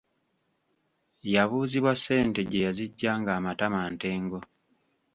[1.33, 4.39] Yabuuzibwa ssente gye yaziggya ng’amatama ntengo.